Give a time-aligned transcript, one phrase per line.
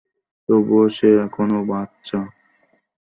[0.49, 2.19] তবুও, সে এখনও বাচ্চা!